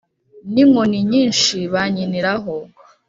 n’inkoni 0.53 0.99
nyinshi 1.11 1.57
bankiniraho 1.73 2.55